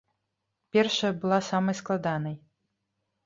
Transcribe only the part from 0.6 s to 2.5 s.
Першая была самай складанай.